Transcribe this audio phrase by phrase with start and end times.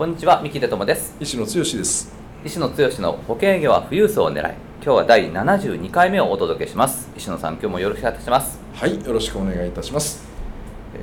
[0.00, 1.14] こんにちは三木出友です。
[1.20, 2.10] 石野剛です。
[2.42, 7.10] 石野剛の保険営業は富裕層を狙い今日は第72回目をお届けします。
[7.14, 8.58] 石野さん今日もよろしくお願いします。
[8.72, 10.26] はいよろしくお願いいたします。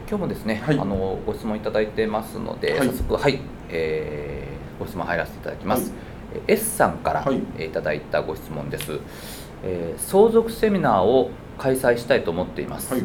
[0.10, 3.40] 今日もですね、はい、あのご質問いただいてますので、はい、早速はい、
[3.70, 6.42] えー、ご質問入らせていただきます、はい。
[6.48, 9.00] S さんから、はい、いただいたご質問です、
[9.64, 13.04] えー、相続セミナーを開催したいと思っています、はい、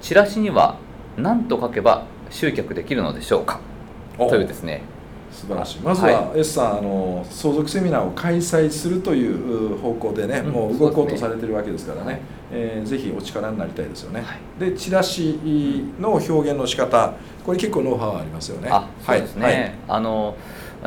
[0.00, 0.78] チラシには
[1.18, 3.60] 何と書けば集客できるのでしょうか？
[4.16, 4.80] というですね
[5.36, 5.80] 素晴らしい。
[5.80, 12.20] まずは、はい、S さんあの相続セミナーを開催するという方向でね、うん、もう動こうとされてるわけですからね、ね
[12.50, 15.38] えー、ぜひお力になりたいですよね、はい、でチラシ
[16.00, 17.12] の表現の仕方
[17.44, 18.68] これ結構ノウハウありますよね。
[18.72, 20.36] あそうですね、はい、あの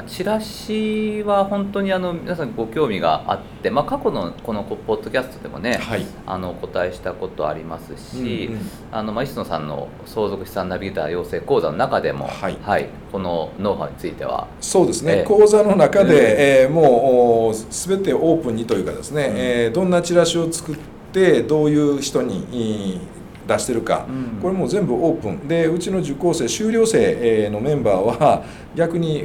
[0.07, 14.47] チラシは本当にあの皆さんご興味があって、まあ、過去のこのポッドキャストでもね、はい、あのお答えしたことありますし、うんうん、あのまあ、石野さんの相続資産ナビゲーター養成講座の中でも、はい、はい、このノウハウについては。
[14.59, 20.77] そうですね、えー、講座の中で、えー、もうすべてオープンにというかですね、うん、えー、どんなチラシを作っ
[21.11, 23.01] てどういう人に
[23.49, 25.47] 出してるか、うん、これも全部オープン。
[25.47, 28.43] でうちの受講生修了生のメンバーは
[28.75, 29.23] 逆に、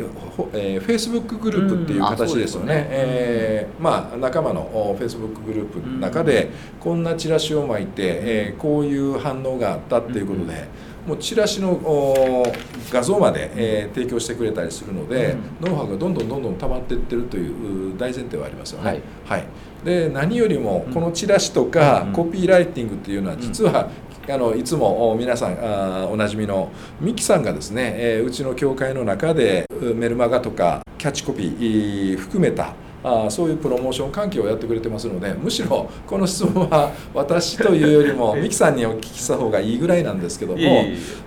[0.52, 2.86] えー、フェイスブックグループっていう形ですよね,、うんね。
[2.90, 6.50] えー、まあ、仲間のフェイスブックグループの中で
[6.80, 10.94] こんなチラシを巻いて、えー、こういう反応があったっていうことで。
[11.06, 12.42] もうチラシの
[12.90, 18.88] 画像まで、えー、提供してくれたりするので、ノウハウがどんどんどんどん溜まっていってるという大前提はありますよね。
[18.88, 19.44] はい、はい、
[19.84, 23.90] で何よりもこのチラシとかコピーライティングっていうのは実は
[24.28, 26.70] あのいつも皆さんあおなじみの
[27.00, 40.58] ミキさんがですね、えー、うちの教会の中でメルマガとかキャッチコピー含めたあそういうプロモーション関係をやってくれてますのでむしろこの質問は私というよりも ミキさんにお聞きした方がいいぐらいなんですけども、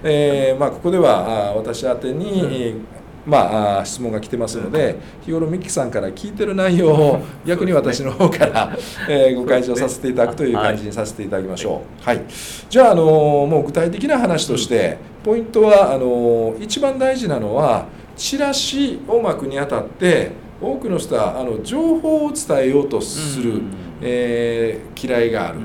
[0.03, 2.81] えーまあ、ここではあ私宛てに、
[3.27, 4.95] まあ、質問が来てますので
[5.25, 8.77] 日頃ミキさんから聞いてる内容を 逆に私の方から、
[9.09, 12.05] えご開示をさせていただくという感じにさせていただきましょう。
[12.05, 12.21] はい、
[12.69, 23.61] じゃあ、あのもう具体的な話としてポイントはあの一番大事なのはチラシを巻くにあたって多くの人はあの情報を伝えようとする、
[24.01, 25.59] えー、嫌いがある。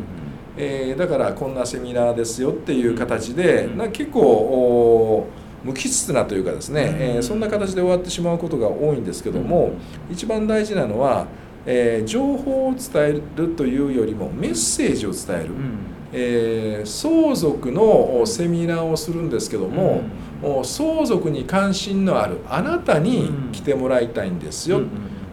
[0.56, 5.26] えー、だからこんなセミナーですよっていう形で、な結構
[5.64, 9.72] 無機質なというかですね、えー、そんな形で終わってしまうことが多いんですけども、
[10.10, 11.26] 一番大事なのは、
[11.66, 15.78] えー、情報を伝えるというよりもメッセージを伝える、うん、
[16.12, 20.02] えー、相続のセミナーをするんですけども、
[20.42, 24.88] うん、相続に関心のあるあなたに来てもらいたいんですよ、うん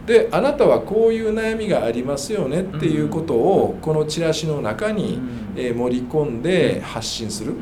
[0.06, 5.20] であなたはこういう悩みがありますよねっていうことをこのチラシの中に、
[5.56, 7.54] え盛り込んで発信する、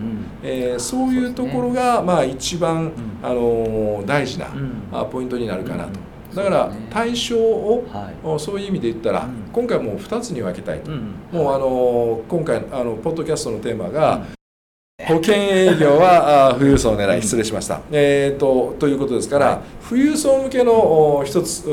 [0.43, 4.49] えー、そういうところが、まあ、一番、あの大事な、
[5.10, 6.09] ポイントになるかなと。
[6.34, 10.91] だから対象を、そういう意味で言ったら、今回もう2つに分けたいと、
[11.32, 14.26] もうあの今回あのポッドキャストのテーマが、
[15.06, 21.65] 保険営業は 富裕層を狙い失礼しました、えーと、ということですから、富裕層向けの一つ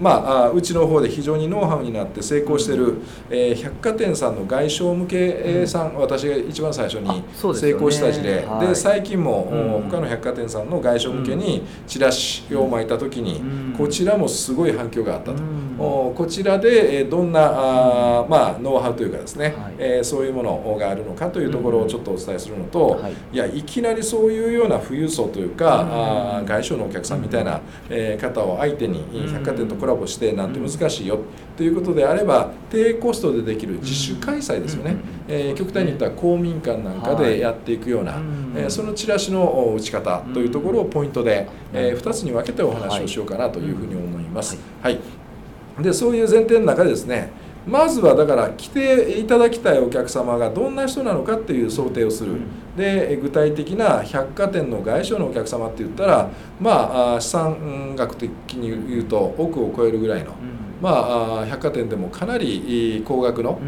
[0.00, 15.42] まあ、うちの方で非常にノウハウになって成功している、えー、百貨店さんの外商向けさん、うん、私が一番最初に成功した事例で、ねはい、最近も、うん、他の百貨店さんの外商向けにチラシを巻いた時に、うん、こちらもすごい反響があったと、
[15.80, 17.40] こちらでどんな
[18.20, 31.18] あ、まあ、ノウハウというかですね、はい、えー、そういうものがあるのかというところをちょっとお伝えするのと、はい、いやいきなりそういうような富裕層というか、あ外商のお客さんみたいな、えー、方を相手に百貨店とコララボしてなんて難しいよ
[31.56, 34.96] ということであれば低コストでできる自主開催ですよね、
[35.28, 38.14] えー、極端に言ったら公民館なんかでやっていくような、
[38.56, 44.56] えー、そのチラシの打ち方というところをポイントで、えー、2つに分けてお話をしようかなというふうに思います。
[44.80, 44.98] はい、
[45.82, 47.30] でそういう前提の中でですね
[47.66, 52.40] まずはだから来ていただきたいお客様がどんな人なのかっていう想定をする、
[52.76, 60.34] で具体的な百貨店の外商のお客様って言ったらまあ資産額的に言うと億を超えるぐらいの、
[60.80, 63.60] まあ、百貨店でもかなり高額の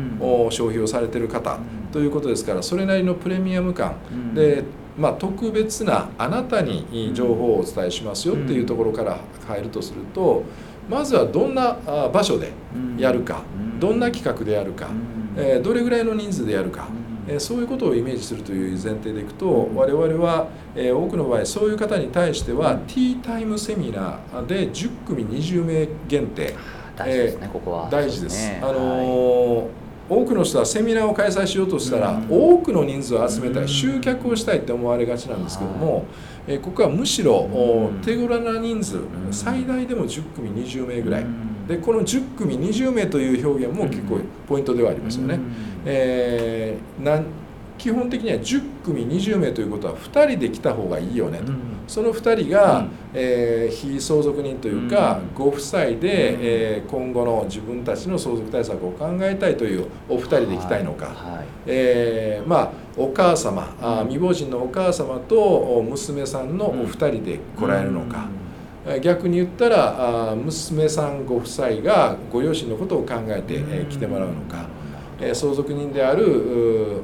[0.51, 1.59] 消費をされてる方
[1.93, 3.97] ということですからそれなりのプレミアム感。
[4.35, 4.65] で
[4.97, 10.45] まあ、特別なあなたに情報をお伝えしますよっていうところから入るとすると
[10.93, 11.77] まずはどんな
[12.13, 12.53] 場所で
[12.99, 13.43] やるか
[13.81, 14.89] どんな企画でやるか
[15.37, 16.89] えどれぐらいの人数でやるか。
[17.29, 26.55] えそういうことをイメージするという前提でいくと我々は、え多くの場合そういう方に対してはティータイムセミナーで10組20名限定。
[26.97, 27.89] 大事ですね、ここは。
[27.91, 29.69] 大事です、あの
[30.13, 36.05] 多くの人はセミナーを開催しようとしたら、多くの人数を集めたい、集客をしたいって思われがちなんですけども、
[36.47, 37.49] えここはむしろ、
[38.05, 39.01] 手頃な人数、
[39.31, 41.27] 最大でも10組20名ぐらい、
[41.67, 45.41] でこの10組20名という表現も結構ポイントではありますよね。
[45.87, 46.79] え
[47.83, 51.59] 基本的には10組20名ということは2人で来た方がいいよねと、うん、
[51.93, 55.99] その2人が、うん、えー、非相続人というか、うん、ご夫妻で、
[56.79, 61.37] えー、今後の自分たちの相続対策を考えたいというお二人で来たいのか、はい。
[61.37, 68.27] はい、えー、まあお母様、あ未亡人のお母様と娘さんのお二人で来られるのか。
[69.03, 74.67] 逆に言ったら娘さんご夫妻がご両親のことを考えて来てもらうのか。
[75.35, 77.03] 相続人である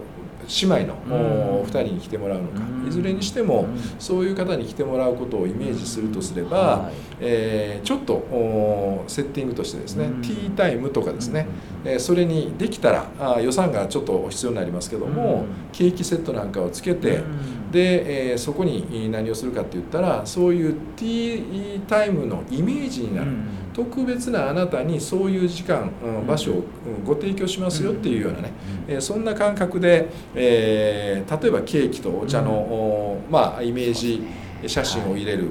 [0.49, 2.61] 姉妹のお二人に来てもらうのか。
[2.89, 3.67] いずれにしても
[3.99, 6.91] そういう方に来てもらうことをイメージするとすれば、
[7.21, 11.47] えちょっとセッティングとしてですねティータイムとかですね、
[11.85, 17.23] えそれにできたらあ予算がちょっと必要になりますけどもケーキセットなんかをつけて
[17.71, 23.31] で、えそこに何をするかって言ったらそういうティータイムのイメージになる。
[23.79, 25.89] 特別なあなたにそういう時間、
[26.27, 26.65] 場所を
[27.07, 28.53] ご提供しますよっていうようなね、
[28.89, 34.27] えそんな感覚で、えー、例えばケーキとお茶の、まあ、イメージ
[34.67, 35.45] 写真を入れる、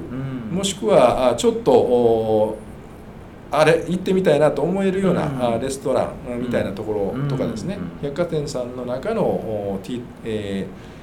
[0.51, 2.57] もしくはちょっと
[3.49, 7.77] あれ行ってみたいなと思えるようなレストランみたいなところとかですね。
[8.01, 9.79] 百貨店さんの中の、
[10.25, 10.97] えー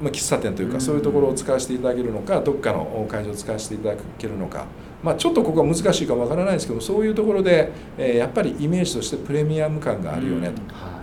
[0.00, 4.66] まあ、喫茶店というかそういうところを使わせていただけるのかどっかの会場を使わせていただけるのか
[5.02, 10.50] まあ、ちょっとここは難しいかもわからないですけどそういうところで、えー、やっぱりイメージとしてプレミアム感があるよね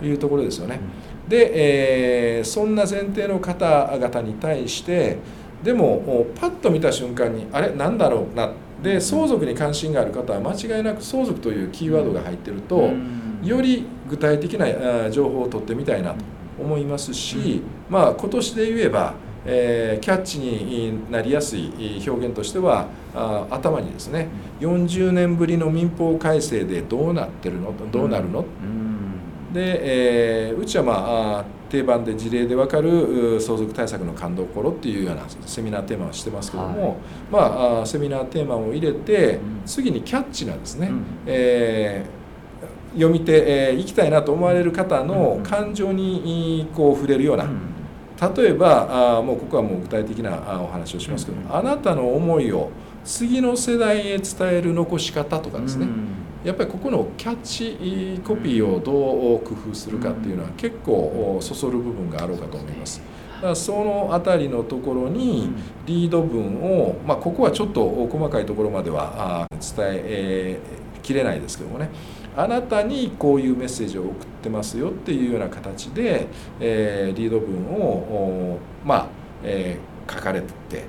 [0.00, 0.80] というところですよね。
[1.26, 5.16] で、えー、そんな前提の方々に対して
[5.62, 8.52] でもパッと見た瞬間にあれなんだろうな
[8.82, 12.90] で相続に関心がある方は間違いなく相続というキーワードが入ってると
[13.42, 16.16] より具体的な情報を取ってみたいなと
[16.60, 19.14] 思いますし、まあ、今年で言えば
[19.46, 24.28] えー、キャッチになりやすい表現としてはあ頭にですね
[24.60, 27.72] 40年ぶりの民法改正でどうなってるの？
[27.90, 36.96] どうなるの、うん、で、えー、うちはまあ定番で事例で分かる相続対策の勘どころっていうようなセミナーテーマをしてますけども、はい、
[37.30, 47.75] まあセミナーテーマを入れて、次にキャッチなですね、うん、えー、読み手、えー、行きたいなと思われる方の感情にこう触れるような、うん
[48.36, 52.70] 例えばあもうここはもう具体的なお話をしますけど、あなたの思いを
[53.04, 55.86] 次の世代へ伝える残し方とかですね、
[56.42, 58.92] やっぱりここのキャッチコピーをど
[59.36, 63.02] う工夫するかっていうのは結構そそる部分があろうかと思います。
[63.36, 65.50] だからその辺りのところに
[65.84, 70.58] リード文を、まあ、ここはちょっと細かいところまでは伝え
[71.02, 71.90] きれないですけどもね。
[72.36, 76.26] あなたにこういうメッセージを送ってますよっていうような形で、
[76.60, 79.08] えー、リード文をまあ、
[79.42, 80.84] えー、書かれて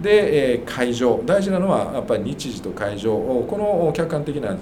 [0.00, 1.22] で、えー、会場。
[1.24, 4.56] 大事なのはやっぱり日時と会場この客観的な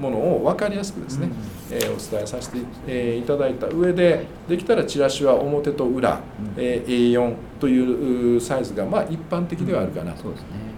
[0.00, 1.28] ものを分かりやすくですね、
[1.70, 10.12] うん、えー、お伝えさせて、えー、いただいた上でできたらチラシは表と裏、うん、えー、A4 というサイズがまあ一般的ではあるかな。
[10.12, 10.28] と。
[10.28, 10.34] うん、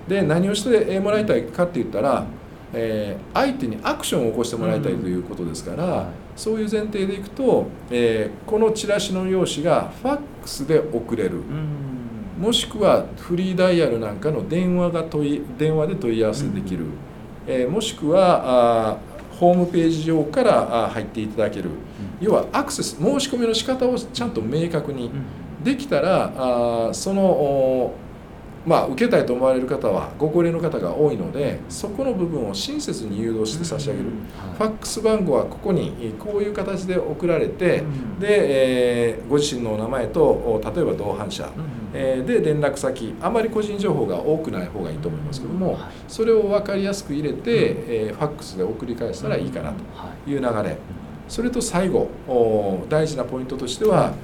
[0.09, 2.25] で、ね、何をしてもらいたいかって言ったら、
[2.73, 12.00] えー、相手にアクションを起こしてもらいたいということですから、そういう前提でいくと、えー、このチラシの用紙がファックスで送れる、うん、
[12.41, 16.91] もしくはフリーダイヤルなんかの電話が問い電話で問い合わせできる、うん、
[17.47, 18.99] えー、もしくはあ
[19.37, 21.71] ホームページ上から入っていただける、
[22.21, 25.11] 要はアクセス申し込みの仕方をちゃんと明確に
[25.65, 27.95] できたら、あその
[28.67, 34.11] まあ、受けたいと思われる方はご高齢の方が多いのでそこの部分を親切に誘導して差し上げる、
[34.59, 37.83] ファックス番号はここにこういう形で送られて、
[38.19, 41.49] で、えー、ご自身のお名前と例えば同伴者、
[41.95, 50.77] えー、で連絡先あまり個人情報が多くない方がいいと思いますけどもそれを分かりやすく入れて、えー、ファックスで送り返したらいいかなという流れ。
[51.29, 52.09] それと最後
[52.89, 54.15] 大事なポイントとしては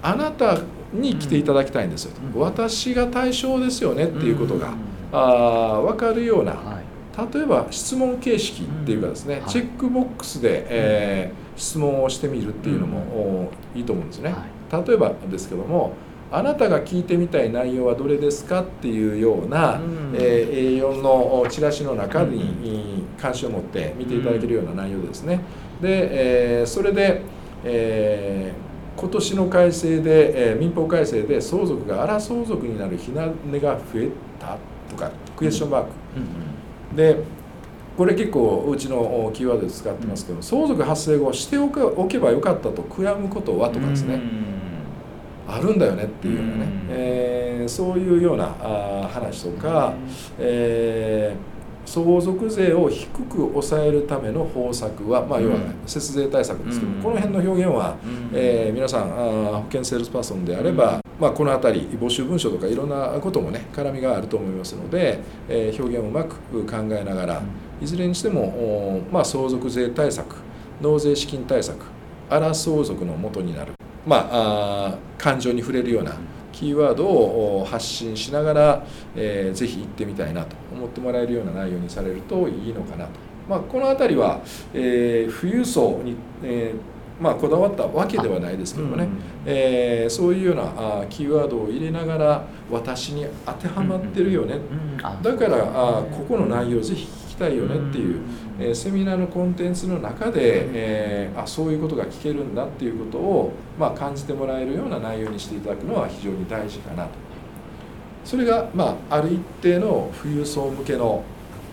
[0.00, 0.60] あなた
[0.92, 4.76] に来ていただきたいんですよ、うん、私が対象ですよねっていうことが、うん、
[5.12, 14.32] あ分かるような、はい、例えば質問形式っていうかですね、うん、チェックボックスで、えー、質問をしてみるっていうのも、いいと思うんですね、
[14.70, 15.94] はい、例えばですけども
[16.32, 25.40] あなたが聞いてみたい内容はどれですかっていうような、うん、えー、A4 のチラシの中に関心を持って見ていただけるような内容ですね。
[25.82, 27.20] で、えー、それで、
[27.64, 34.08] えー、今年の改正で、えー、民法改正で相続が荒相続になる火種が増え
[34.38, 34.58] た
[34.88, 35.88] とかクエスチョンマーク、
[36.90, 37.16] うん、で
[37.96, 44.18] これ結構うちのキーワードで使ってますけど、相続発生後しておけばよかったと悔やむことはとかですね、
[45.46, 49.92] あるんだよねっていうようなね、えー、そういうようなあ話とか、
[50.38, 51.52] えー
[51.84, 67.42] 相続税を低く抑えるための方策は、まあ、要は節税対策ですけど、うん、この辺の表現は、うん、えー、皆さんあ保険セールスパーソンであれば、うん、まあ、この辺り募集文書とかいろんなこともね絡みがあると思いますので、えー、表現をうまく考えながら、
[67.80, 70.36] いずれにしても、まあ、相続税対策
[70.80, 71.84] 納税資金対策
[72.28, 73.72] 荒相続のもとになる、
[74.06, 76.16] まあ、あ感情に触れるような
[76.52, 83.10] キーワードを発信しながら、えー、ぜひ行ってみたいなと思ってもらえるような内容にされるといいのかなと。
[83.48, 84.40] まあ、この辺りは、
[84.72, 86.92] えー、富裕層に、えー
[87.22, 97.06] まあ、こだわったわけではないですけどもね、うん、えー、そういうようなあキーワードを入れながら私に当てはまってるよね、うんうん、だからあここの内容をぜひ
[97.42, 98.20] たいよねっていう、
[98.58, 107.10] えー、セミナーのコンテンツの中で、えー、あそういうことが聞けるんだっていうことを、まあ、感じてもらえるような内容にしていただくのは非常に大事かなと。
[108.24, 111.24] それが、まあ、ある一定の富裕層向けの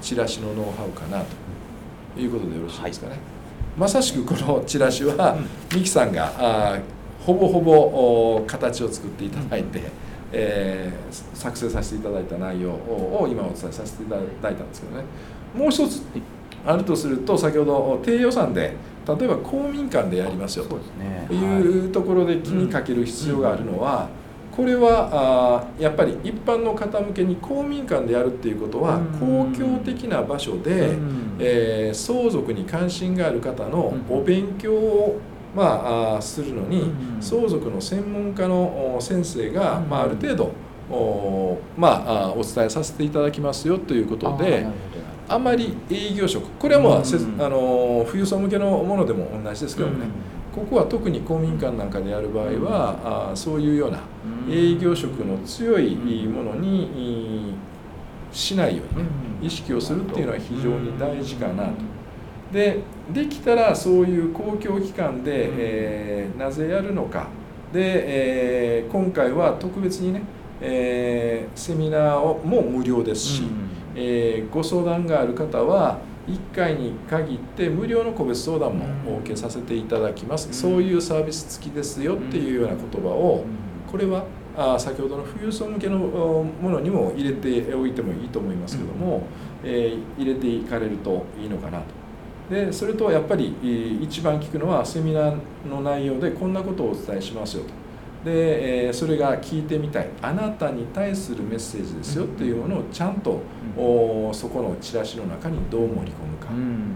[0.02, 1.50] チラシのノウハウかなと。
[2.18, 3.22] いうことでよろしいですかね、はい、
[3.78, 5.38] まさしくこのチラシは、
[5.72, 6.80] 三木さんがあ
[7.20, 9.84] ほぼほぼ形を作っていただいて、
[10.32, 15.04] えー、作成させていただいた内容を今お伝えさせていただいたんですけどね
[15.56, 16.02] もう一つ
[16.66, 18.76] あるとすると先ほど低予算で
[19.18, 24.08] 例えば公民館でやりますよというところで気にかける必要があるのは、
[24.52, 30.98] これはあやっぱり一般の方向けに公民館でやるっていうことは公共的な場所で、
[31.40, 35.20] えー、相続に関心がある方のお勉強を
[35.56, 40.52] まあ、するのに相続の専門家の先生が、まあ、ある程度
[40.92, 44.68] お,、まあ、お伝えさせていただきますよということで。
[45.30, 46.50] あまり営業職。
[46.60, 50.08] これはもう、うん、あの富裕層向けのものでも同じですけどもね、
[50.54, 54.00] ここは特に公民館なんかでやる場合は、あそういうような
[54.50, 57.54] 営業職の強いものに
[58.32, 59.10] しないようにね
[59.42, 61.72] 意識をするっていうのは非常に大事かなと。
[62.52, 62.80] で
[63.14, 67.28] できたらそういう公共機関で、えー、なぜやるのか。
[67.72, 70.24] で、えー、今回は特別にね、
[70.60, 73.44] えー、セミナーをも無料ですし、
[73.96, 83.46] えー、ご相談がある方は1回に限って無料の個別相談もお受けさせていただきます、そういうサービス付きですよっていうような言葉を
[83.92, 89.24] これはあ先ほどの富裕層向けのものにも入れておいてもいいと思いますけども、
[89.64, 91.86] えー、入れていかれるといいのかなと。
[92.50, 93.56] でそれとやっぱり
[94.02, 95.38] 一番聞くのはセミナー
[95.70, 97.70] の内容でこんなことをお伝えしますよと。
[98.24, 100.10] で、えー、それが聞いてみたい。
[100.22, 103.42] あなたに対するメッセージですよっていうものをちゃんと、
[103.78, 106.94] うん、おそこのチラシの中にどう盛り込むか、うん、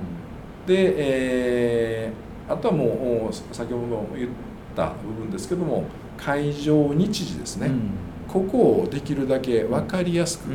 [0.65, 4.29] で、えー、あとはもう先ほども言っ
[4.75, 5.85] た部分ですけども
[6.17, 7.91] 会場日時ですね、うん、
[8.27, 10.51] ここをできるだけ分かりやすく、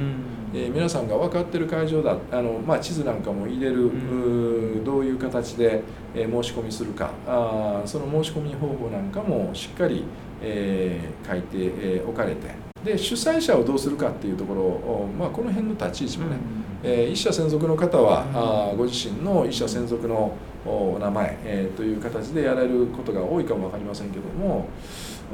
[0.53, 5.83] えー、皆さんが分かってる会場だあの、まあ、地図なんかも入れる、うどういう形で、
[6.15, 7.11] えー、申し込みするか。
[7.27, 10.05] あその申し込み方法なんかもしっかり
[10.43, 12.69] えー、書いて、えー、おかれて。
[12.85, 16.37] で主催者をどうするかっていうところを、まあ、この辺の立ち位置もね、
[16.85, 24.69] うん、えー、一社専属の方は、うん、あご自身の一社専属のお名前、えー、という形でやられることが多いかも分かりませんけども、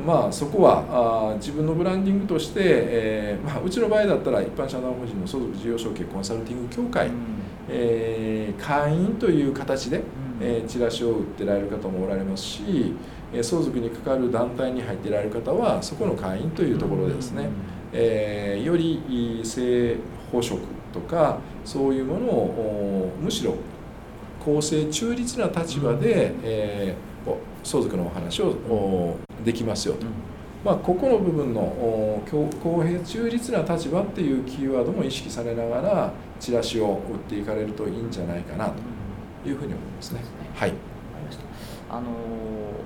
[0.07, 7.15] まあ、そこはあ自分のブランディングとして、えーまあ、うちの場合だったら一般社団法人の相続事業承継コンサルティング協会、うん、
[7.69, 10.03] えー、会員という形で、
[10.41, 12.95] えー、チラシを売ってられる方もおられますし
[13.43, 17.49] 相続に関わる団体に入っていられる方はそこの会員というところでですね、
[17.93, 19.97] えー、より性
[20.31, 20.61] 保職
[20.93, 23.57] とかそういうものをむしろ
[24.45, 30.07] 公正中立な立場で、えー、相続のお話をできますよと。
[30.65, 32.23] まあ、ここの部分の
[32.63, 38.73] 公平中立な立場っていうキーワードも意識されながらチラシを売っていかれるといいんじゃないかな
[39.43, 40.21] というふうに思いますね。
[40.55, 40.73] はい。
[41.91, 42.09] あの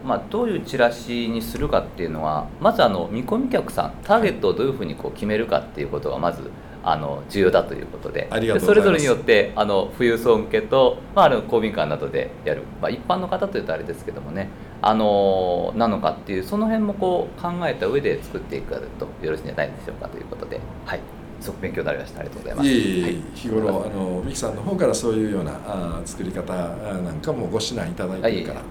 [0.04, 6.50] まあ、どういうチラシにするかっていうのはまずあの見込み客さんターゲットをどういうふうにこう決めるかっていうことがまず
[6.82, 8.28] あの重要だということで。
[8.60, 14.48] それぞれによってあの富裕層向けと、まあ、あの公民館などでやる、まあ、一般の方というとあれですけどもね。
[14.80, 20.60] あのなのかっていうその辺もこう考えた上で作っていくとよろしいんじゃないでしょうかということで。
[20.86, 21.00] はい。
[21.40, 22.20] すごく勉強になりました。
[22.20, 22.68] ありがとうございます。
[22.68, 28.62] いいはい、日頃あのミキさんの方からそういうようなあ作り方なんかもご指南いただいてるから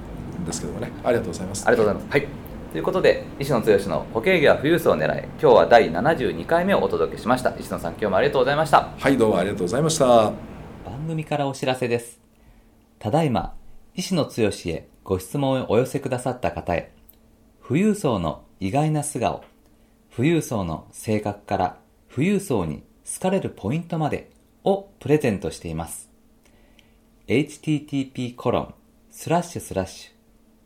[0.46, 1.68] ですけどもね、ありがとうございます。
[1.68, 2.20] ありがとうございます。
[2.20, 7.56] はいということで石野剛の固形魚は富裕層を狙い今日は第72回目をお届けしました。
[7.58, 8.90] 石野さん今日もありがとうございました。
[9.00, 10.06] はいどうもありがとうございました。
[10.06, 10.34] 番
[11.08, 12.20] 組からお知らせです。
[13.00, 13.56] ただいま
[13.96, 14.32] 石野剛
[14.66, 16.92] へご質問をお寄せくださった方へ
[17.66, 19.44] 富裕層の意外な素顔
[20.14, 21.78] 富裕層の性格から
[22.14, 24.30] 富裕層に好かれるポイントまで
[24.66, 26.10] をプレゼントしています。
[27.28, 28.74] http コロン
[29.10, 30.18] スラッシュスラッシュ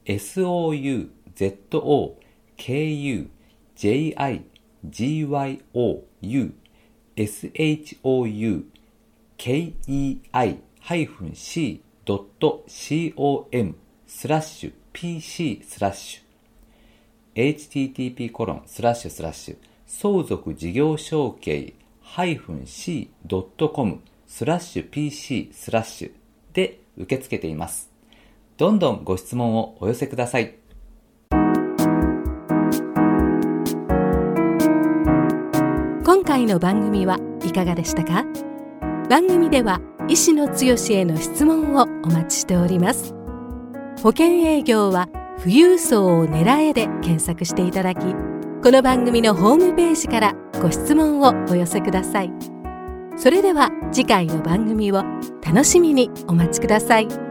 [0.06, 2.18] souzokujigyou z o
[2.58, 3.30] k u
[3.76, 4.42] j i
[4.90, 6.54] g y o u
[7.16, 8.66] s h o u
[9.38, 11.36] k e i-c.com
[14.08, 19.58] スラッシュ pc スラッシュ http コロンスラッシュスラッシュ
[19.88, 21.74] 相続事業承継
[22.04, 26.12] -c.com スラッシュ pc スラッシュ
[26.54, 27.90] で受け付けています。
[28.58, 30.61] どんどんご質問をお寄せください。
[36.22, 38.26] 今回の番組はいかがでしたか？
[39.10, 43.16] 番組では医師の強への質問をお待ちしております。
[44.04, 45.10] 保険営業は
[45.40, 48.06] 富裕層を狙えで検索していただき
[48.64, 52.32] この番組のホームページからご質問をお寄せください
[53.18, 55.04] それでは次回の番組を
[55.44, 57.31] 楽しみにお待ちください。